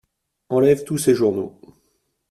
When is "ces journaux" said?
0.97-1.61